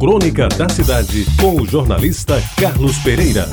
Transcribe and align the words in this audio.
Crônica 0.00 0.48
da 0.48 0.66
Cidade, 0.66 1.26
com 1.38 1.60
o 1.60 1.66
jornalista 1.66 2.42
Carlos 2.56 2.96
Pereira. 3.00 3.46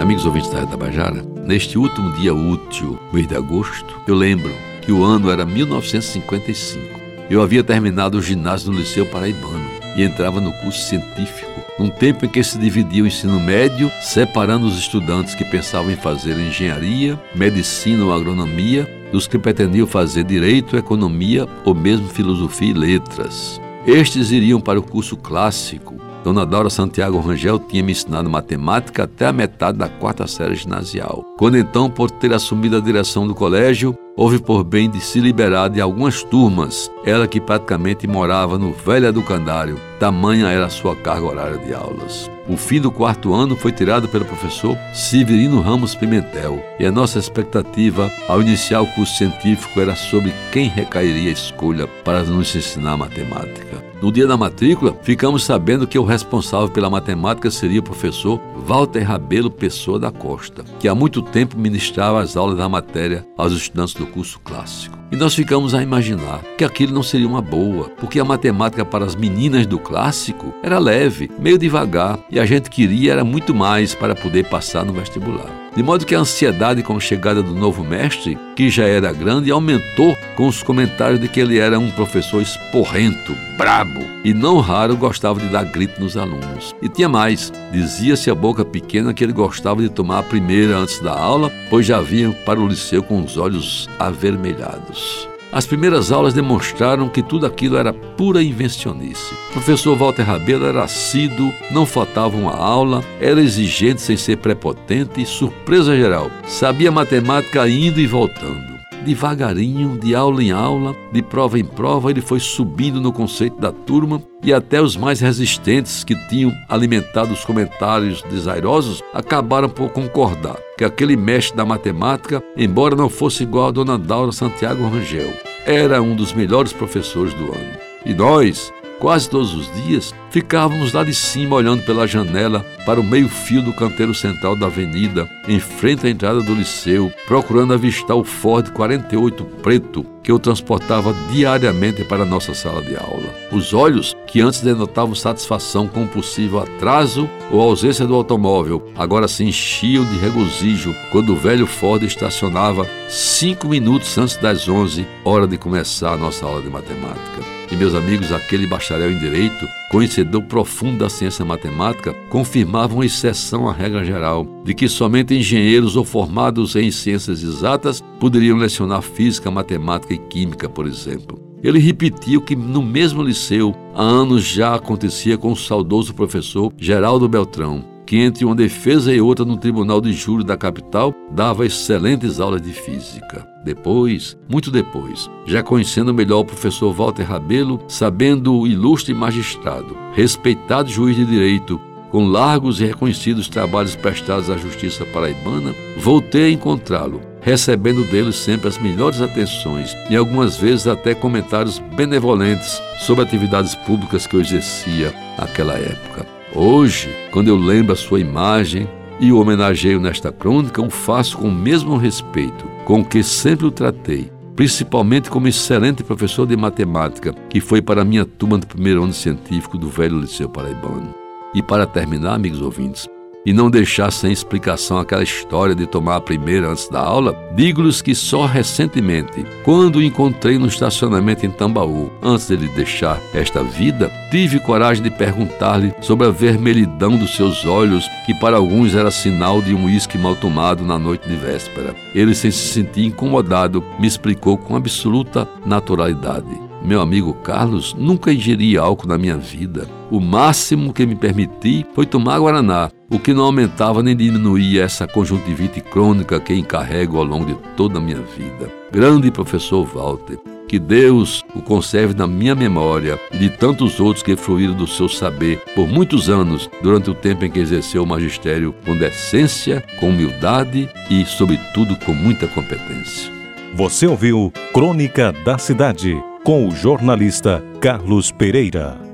Amigos 0.00 0.26
ouvintes 0.26 0.50
da 0.50 0.66
Tabajara, 0.66 1.22
neste 1.44 1.78
último 1.78 2.10
dia 2.14 2.34
útil, 2.34 2.98
mês 3.12 3.28
de 3.28 3.36
agosto, 3.36 4.00
eu 4.08 4.16
lembro 4.16 4.52
que 4.82 4.90
o 4.90 5.04
ano 5.04 5.30
era 5.30 5.46
1955. 5.46 7.00
Eu 7.30 7.40
havia 7.40 7.62
terminado 7.62 8.18
o 8.18 8.22
ginásio 8.22 8.72
no 8.72 8.80
Liceu 8.80 9.06
Paraibano 9.06 9.70
e 9.94 10.02
entrava 10.02 10.40
no 10.40 10.52
curso 10.54 10.88
científico, 10.88 11.62
num 11.78 11.88
tempo 11.88 12.26
em 12.26 12.28
que 12.28 12.42
se 12.42 12.58
dividia 12.58 13.04
o 13.04 13.06
ensino 13.06 13.38
médio, 13.38 13.92
separando 14.02 14.66
os 14.66 14.76
estudantes 14.76 15.36
que 15.36 15.44
pensavam 15.44 15.92
em 15.92 15.96
fazer 15.96 16.36
engenharia, 16.36 17.16
medicina 17.32 18.04
ou 18.04 18.12
agronomia 18.12 18.90
dos 19.12 19.28
que 19.28 19.38
pretendiam 19.38 19.86
fazer 19.86 20.24
direito, 20.24 20.76
economia 20.76 21.46
ou 21.64 21.76
mesmo 21.76 22.08
filosofia 22.08 22.70
e 22.70 22.74
letras. 22.74 23.62
Estes 23.86 24.30
iriam 24.30 24.60
para 24.60 24.78
o 24.78 24.82
curso 24.82 25.14
clássico. 25.14 25.94
Dona 26.24 26.46
Dora 26.46 26.70
Santiago 26.70 27.20
Rangel 27.20 27.58
tinha 27.58 27.82
me 27.82 27.92
ensinado 27.92 28.30
matemática 28.30 29.04
até 29.04 29.26
a 29.26 29.32
metade 29.32 29.76
da 29.76 29.90
quarta 29.90 30.26
série 30.26 30.54
ginasial. 30.54 31.22
Quando 31.36 31.58
então, 31.58 31.90
por 31.90 32.10
ter 32.10 32.32
assumido 32.32 32.78
a 32.78 32.80
direção 32.80 33.28
do 33.28 33.34
colégio, 33.34 33.94
houve 34.16 34.38
por 34.38 34.64
bem 34.64 34.88
de 34.88 35.02
se 35.02 35.20
liberar 35.20 35.68
de 35.68 35.82
algumas 35.82 36.22
turmas, 36.22 36.90
ela 37.04 37.28
que 37.28 37.38
praticamente 37.38 38.06
morava 38.06 38.56
no 38.56 38.72
velho 38.72 39.06
educandário, 39.06 39.78
tamanha 40.00 40.48
era 40.48 40.64
a 40.64 40.70
sua 40.70 40.96
carga 40.96 41.26
horária 41.26 41.58
de 41.58 41.74
aulas. 41.74 42.30
O 42.48 42.56
fim 42.56 42.80
do 42.80 42.90
quarto 42.90 43.34
ano 43.34 43.56
foi 43.56 43.72
tirado 43.72 44.08
pelo 44.08 44.24
professor 44.24 44.78
Severino 44.94 45.60
Ramos 45.60 45.94
Pimentel, 45.94 46.62
e 46.78 46.86
a 46.86 46.92
nossa 46.92 47.18
expectativa 47.18 48.10
ao 48.28 48.40
iniciar 48.40 48.80
o 48.80 48.86
curso 48.86 49.16
científico 49.18 49.78
era 49.78 49.94
sobre 49.94 50.32
quem 50.52 50.68
recairia 50.68 51.28
a 51.28 51.32
escolha 51.32 51.86
para 52.02 52.22
nos 52.22 52.54
ensinar 52.54 52.96
matemática. 52.96 53.73
No 54.02 54.12
dia 54.12 54.26
da 54.26 54.36
matrícula, 54.36 54.96
ficamos 55.02 55.44
sabendo 55.44 55.86
que 55.86 55.98
o 55.98 56.04
responsável 56.04 56.68
pela 56.68 56.90
matemática 56.90 57.50
seria 57.50 57.80
o 57.80 57.84
professor 57.84 58.40
Walter 58.66 59.02
Rabelo 59.02 59.50
Pessoa 59.50 59.98
da 59.98 60.10
Costa, 60.10 60.64
que 60.78 60.88
há 60.88 60.94
muito 60.94 61.22
tempo 61.22 61.58
ministrava 61.58 62.20
as 62.20 62.36
aulas 62.36 62.58
da 62.58 62.68
matéria 62.68 63.26
aos 63.36 63.52
estudantes 63.52 63.94
do 63.94 64.06
curso 64.06 64.38
clássico. 64.40 65.03
E 65.14 65.16
nós 65.16 65.32
ficamos 65.32 65.76
a 65.76 65.80
imaginar 65.80 66.40
que 66.58 66.64
aquilo 66.64 66.92
não 66.92 67.00
seria 67.04 67.28
uma 67.28 67.40
boa, 67.40 67.88
porque 67.88 68.18
a 68.18 68.24
matemática 68.24 68.84
para 68.84 69.04
as 69.04 69.14
meninas 69.14 69.64
do 69.64 69.78
clássico 69.78 70.52
era 70.60 70.76
leve, 70.76 71.30
meio 71.38 71.56
devagar, 71.56 72.18
e 72.28 72.40
a 72.40 72.44
gente 72.44 72.68
queria 72.68 73.12
era 73.12 73.24
muito 73.24 73.54
mais 73.54 73.94
para 73.94 74.16
poder 74.16 74.48
passar 74.48 74.84
no 74.84 74.92
vestibular. 74.92 75.64
De 75.76 75.84
modo 75.84 76.04
que 76.04 76.14
a 76.16 76.20
ansiedade 76.20 76.82
com 76.82 76.96
a 76.96 77.00
chegada 77.00 77.42
do 77.42 77.54
novo 77.54 77.84
mestre, 77.84 78.38
que 78.56 78.68
já 78.68 78.86
era 78.86 79.12
grande, 79.12 79.50
aumentou 79.52 80.16
com 80.36 80.48
os 80.48 80.62
comentários 80.62 81.20
de 81.20 81.28
que 81.28 81.38
ele 81.38 81.58
era 81.58 81.78
um 81.78 81.90
professor 81.92 82.40
esporrento, 82.42 83.36
brabo 83.56 84.00
e 84.24 84.32
não 84.32 84.60
raro 84.60 84.96
gostava 84.96 85.40
de 85.40 85.48
dar 85.48 85.64
grito 85.64 86.00
nos 86.00 86.16
alunos. 86.16 86.74
E 86.80 86.88
tinha 86.88 87.08
mais, 87.08 87.52
dizia-se 87.72 88.30
a 88.30 88.34
boca 88.34 88.64
pequena 88.64 89.12
que 89.12 89.22
ele 89.22 89.32
gostava 89.32 89.82
de 89.82 89.88
tomar 89.88 90.20
a 90.20 90.22
primeira 90.22 90.76
antes 90.76 91.00
da 91.00 91.12
aula, 91.12 91.52
pois 91.68 91.84
já 91.84 92.00
vinha 92.00 92.30
para 92.30 92.60
o 92.60 92.68
liceu 92.68 93.02
com 93.02 93.22
os 93.22 93.36
olhos 93.36 93.88
avermelhados. 93.98 95.03
As 95.52 95.66
primeiras 95.66 96.10
aulas 96.10 96.34
demonstraram 96.34 97.08
que 97.08 97.22
tudo 97.22 97.46
aquilo 97.46 97.76
era 97.76 97.92
pura 97.92 98.42
invencionice. 98.42 99.32
O 99.50 99.52
professor 99.52 99.96
Walter 99.96 100.24
Rabelo 100.24 100.66
era 100.66 100.82
assíduo, 100.82 101.52
não 101.70 101.86
faltava 101.86 102.36
uma 102.36 102.56
aula, 102.56 103.04
era 103.20 103.40
exigente 103.40 104.02
sem 104.02 104.16
ser 104.16 104.38
prepotente 104.38 105.22
e, 105.22 105.26
surpresa 105.26 105.96
geral, 105.96 106.28
sabia 106.44 106.90
matemática 106.90 107.68
indo 107.68 108.00
e 108.00 108.06
voltando 108.06 108.73
devagarinho, 109.04 109.98
de 109.98 110.14
aula 110.14 110.42
em 110.42 110.50
aula, 110.50 110.96
de 111.12 111.22
prova 111.22 111.58
em 111.58 111.64
prova, 111.64 112.10
ele 112.10 112.20
foi 112.20 112.40
subindo 112.40 113.00
no 113.00 113.12
conceito 113.12 113.60
da 113.60 113.70
turma 113.70 114.22
e 114.42 114.52
até 114.52 114.80
os 114.80 114.96
mais 114.96 115.20
resistentes 115.20 116.02
que 116.02 116.14
tinham 116.28 116.52
alimentado 116.68 117.32
os 117.32 117.44
comentários 117.44 118.22
desairosos 118.22 119.02
acabaram 119.12 119.68
por 119.68 119.90
concordar 119.90 120.56
que 120.76 120.84
aquele 120.84 121.16
mestre 121.16 121.56
da 121.56 121.64
matemática, 121.64 122.42
embora 122.56 122.96
não 122.96 123.08
fosse 123.08 123.42
igual 123.42 123.68
a 123.68 123.70
Dona 123.70 123.98
Daura 123.98 124.32
Santiago 124.32 124.88
Rangel, 124.88 125.32
era 125.64 126.02
um 126.02 126.16
dos 126.16 126.32
melhores 126.32 126.72
professores 126.72 127.32
do 127.34 127.44
ano. 127.44 127.78
E 128.04 128.12
nós, 128.12 128.72
Quase 128.98 129.28
todos 129.28 129.54
os 129.54 129.70
dias, 129.82 130.14
ficávamos 130.34 130.92
lá 130.92 131.04
de 131.04 131.14
cima 131.14 131.54
olhando 131.54 131.84
pela 131.84 132.08
janela 132.08 132.66
para 132.84 133.00
o 133.00 133.04
meio-fio 133.04 133.62
do 133.62 133.72
canteiro 133.72 134.12
central 134.12 134.56
da 134.56 134.66
avenida, 134.66 135.30
em 135.46 135.60
frente 135.60 136.08
à 136.08 136.10
entrada 136.10 136.42
do 136.42 136.52
liceu, 136.52 137.12
procurando 137.24 137.72
avistar 137.72 138.16
o 138.16 138.24
Ford 138.24 138.68
48 138.72 139.44
preto 139.62 140.04
que 140.24 140.32
eu 140.32 140.38
transportava 140.40 141.14
diariamente 141.30 142.04
para 142.04 142.24
a 142.24 142.26
nossa 142.26 142.52
sala 142.52 142.82
de 142.82 142.96
aula. 142.96 143.32
Os 143.52 143.72
olhos, 143.72 144.12
que 144.26 144.40
antes 144.40 144.60
denotavam 144.60 145.14
satisfação 145.14 145.86
com 145.86 146.02
o 146.02 146.08
possível 146.08 146.58
atraso 146.58 147.30
ou 147.48 147.60
ausência 147.60 148.04
do 148.04 148.14
automóvel, 148.14 148.90
agora 148.96 149.28
se 149.28 149.44
enchiam 149.44 150.04
de 150.04 150.18
regozijo 150.18 150.92
quando 151.12 151.32
o 151.32 151.36
velho 151.36 151.64
Ford 151.66 152.02
estacionava 152.02 152.88
cinco 153.08 153.68
minutos 153.68 154.18
antes 154.18 154.36
das 154.38 154.68
onze, 154.68 155.06
hora 155.24 155.46
de 155.46 155.56
começar 155.56 156.14
a 156.14 156.18
nossa 156.18 156.44
aula 156.44 156.60
de 156.60 156.68
matemática. 156.68 157.54
E 157.70 157.76
meus 157.76 157.94
amigos, 157.94 158.32
aquele 158.32 158.66
bacharel 158.66 159.10
em 159.10 159.18
direito, 159.18 159.66
conhecedor 159.94 160.42
profundo 160.42 160.98
da 160.98 161.08
ciência 161.08 161.44
matemática, 161.44 162.12
confirmava 162.28 162.94
uma 162.94 163.06
exceção 163.06 163.68
à 163.68 163.72
regra 163.72 164.04
geral 164.04 164.44
de 164.64 164.74
que 164.74 164.88
somente 164.88 165.36
engenheiros 165.36 165.94
ou 165.94 166.04
formados 166.04 166.74
em 166.74 166.90
ciências 166.90 167.44
exatas 167.44 168.02
poderiam 168.18 168.58
lecionar 168.58 169.02
física, 169.02 169.52
matemática 169.52 170.12
e 170.12 170.18
química, 170.18 170.68
por 170.68 170.88
exemplo. 170.88 171.38
Ele 171.62 171.78
repetiu 171.78 172.42
que 172.42 172.56
no 172.56 172.82
mesmo 172.82 173.22
liceu 173.22 173.72
há 173.94 174.02
anos 174.02 174.42
já 174.42 174.74
acontecia 174.74 175.38
com 175.38 175.52
o 175.52 175.56
saudoso 175.56 176.12
professor 176.12 176.72
Geraldo 176.76 177.28
Beltrão, 177.28 177.93
que 178.06 178.18
entre 178.18 178.44
uma 178.44 178.54
defesa 178.54 179.12
e 179.12 179.20
outra 179.20 179.44
no 179.44 179.56
Tribunal 179.56 180.00
de 180.00 180.12
Júri 180.12 180.44
da 180.44 180.56
capital 180.56 181.14
dava 181.30 181.66
excelentes 181.66 182.40
aulas 182.40 182.60
de 182.60 182.72
física. 182.72 183.46
Depois, 183.64 184.36
muito 184.48 184.70
depois, 184.70 185.30
já 185.46 185.62
conhecendo 185.62 186.12
melhor 186.12 186.40
o 186.40 186.44
professor 186.44 186.92
Walter 186.92 187.24
Rabelo, 187.24 187.80
sabendo 187.88 188.54
o 188.54 188.66
ilustre 188.66 189.14
magistrado, 189.14 189.96
respeitado 190.12 190.90
juiz 190.90 191.16
de 191.16 191.24
direito, 191.24 191.80
com 192.10 192.28
largos 192.28 192.80
e 192.80 192.84
reconhecidos 192.84 193.48
trabalhos 193.48 193.96
prestados 193.96 194.48
à 194.48 194.56
justiça 194.56 195.04
paraibana, 195.06 195.74
voltei 195.98 196.44
a 196.44 196.50
encontrá-lo, 196.50 197.20
recebendo 197.40 198.04
dele 198.04 198.32
sempre 198.32 198.68
as 198.68 198.78
melhores 198.78 199.20
atenções 199.20 199.96
e 200.08 200.14
algumas 200.14 200.56
vezes 200.56 200.86
até 200.86 201.12
comentários 201.12 201.80
benevolentes 201.96 202.80
sobre 203.00 203.24
atividades 203.24 203.74
públicas 203.74 204.28
que 204.28 204.36
eu 204.36 204.40
exercia 204.40 205.12
naquela 205.36 205.74
época. 205.74 206.33
Hoje, 206.56 207.08
quando 207.32 207.48
eu 207.48 207.56
lembro 207.56 207.92
a 207.92 207.96
sua 207.96 208.20
imagem 208.20 208.88
e 209.18 209.32
o 209.32 209.40
homenageio 209.40 209.98
nesta 209.98 210.30
crônica, 210.30 210.80
o 210.80 210.88
faço 210.88 211.36
com 211.36 211.48
o 211.48 211.52
mesmo 211.52 211.96
respeito 211.96 212.64
com 212.84 213.04
que 213.04 213.24
sempre 213.24 213.66
o 213.66 213.72
tratei, 213.72 214.30
principalmente 214.54 215.28
como 215.28 215.48
excelente 215.48 216.04
professor 216.04 216.46
de 216.46 216.56
matemática, 216.56 217.34
que 217.50 217.60
foi 217.60 217.82
para 217.82 218.02
a 218.02 218.04
minha 218.04 218.24
turma 218.24 218.56
do 218.56 218.68
primeiro 218.68 219.02
ano 219.02 219.12
científico 219.12 219.76
do 219.76 219.88
velho 219.88 220.20
Liceu 220.20 220.48
Paraibano. 220.48 221.12
E 221.52 221.60
para 221.60 221.88
terminar, 221.88 222.34
amigos 222.34 222.62
ouvintes, 222.62 223.08
e 223.44 223.52
não 223.52 223.70
deixar 223.70 224.10
sem 224.10 224.32
explicação 224.32 224.98
aquela 224.98 225.22
história 225.22 225.74
de 225.74 225.86
tomar 225.86 226.16
a 226.16 226.20
primeira 226.20 226.68
antes 226.68 226.88
da 226.88 227.00
aula, 227.00 227.36
digo-lhes 227.54 228.00
que 228.00 228.14
só 228.14 228.46
recentemente, 228.46 229.44
quando 229.64 229.96
o 229.96 230.02
encontrei 230.02 230.58
no 230.58 230.66
estacionamento 230.66 231.44
em 231.44 231.50
Tambaú, 231.50 232.10
antes 232.22 232.48
de 232.48 232.54
ele 232.54 232.68
deixar 232.68 233.20
esta 233.32 233.62
vida, 233.62 234.10
tive 234.30 234.58
coragem 234.60 235.02
de 235.02 235.10
perguntar-lhe 235.10 235.92
sobre 236.00 236.26
a 236.26 236.30
vermelhidão 236.30 237.16
dos 237.16 237.36
seus 237.36 237.64
olhos, 237.64 238.08
que 238.26 238.34
para 238.34 238.56
alguns 238.56 238.94
era 238.94 239.10
sinal 239.10 239.60
de 239.60 239.74
um 239.74 239.84
uísque 239.84 240.18
mal 240.18 240.34
tomado 240.36 240.84
na 240.84 240.98
noite 240.98 241.28
de 241.28 241.36
véspera. 241.36 241.94
Ele, 242.14 242.34
sem 242.34 242.50
se 242.50 242.72
sentir 242.72 243.06
incomodado, 243.06 243.84
me 243.98 244.06
explicou 244.06 244.56
com 244.56 244.76
absoluta 244.76 245.48
naturalidade. 245.64 246.64
Meu 246.84 247.00
amigo 247.00 247.32
Carlos, 247.32 247.94
nunca 247.98 248.30
ingeri 248.30 248.76
álcool 248.76 249.08
na 249.08 249.16
minha 249.16 249.38
vida. 249.38 249.88
O 250.10 250.20
máximo 250.20 250.92
que 250.92 251.06
me 251.06 251.14
permiti 251.14 251.86
foi 251.94 252.04
tomar 252.04 252.38
guaraná, 252.38 252.90
o 253.10 253.18
que 253.18 253.34
não 253.34 253.44
aumentava 253.44 254.02
nem 254.02 254.16
diminuía 254.16 254.84
essa 254.84 255.06
conjuntivite 255.06 255.80
crônica 255.80 256.40
que 256.40 256.54
encarrego 256.54 257.18
ao 257.18 257.24
longo 257.24 257.46
de 257.46 257.54
toda 257.76 257.98
a 257.98 258.00
minha 258.00 258.20
vida. 258.20 258.70
Grande 258.90 259.30
professor 259.30 259.84
Walter, 259.84 260.38
que 260.66 260.78
Deus 260.78 261.44
o 261.54 261.60
conserve 261.60 262.14
na 262.14 262.26
minha 262.26 262.54
memória 262.54 263.18
e 263.32 263.38
de 263.38 263.50
tantos 263.50 264.00
outros 264.00 264.22
que 264.22 264.36
fluíram 264.36 264.74
do 264.74 264.86
seu 264.86 265.08
saber 265.08 265.62
por 265.74 265.86
muitos 265.86 266.28
anos 266.28 266.68
durante 266.82 267.10
o 267.10 267.14
tempo 267.14 267.44
em 267.44 267.50
que 267.50 267.60
exerceu 267.60 268.02
o 268.02 268.06
magistério 268.06 268.74
com 268.84 268.96
decência, 268.96 269.84
com 270.00 270.08
humildade 270.08 270.88
e, 271.10 271.24
sobretudo, 271.24 271.96
com 272.04 272.12
muita 272.12 272.46
competência. 272.48 273.32
Você 273.74 274.06
ouviu 274.06 274.52
Crônica 274.72 275.32
da 275.44 275.58
Cidade 275.58 276.16
com 276.44 276.68
o 276.68 276.74
jornalista 276.74 277.62
Carlos 277.80 278.30
Pereira. 278.30 279.13